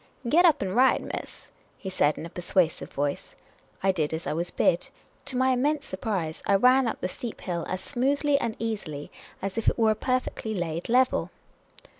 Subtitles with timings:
[0.27, 3.35] "Get up and ride, miss," he said, in a persuasive voice.
[3.83, 4.89] I did as I was bid.
[5.25, 9.11] To my immense surprise, I ran up the steep hill as smoothly and easily
[9.43, 11.29] as if it were a perfectly laid level.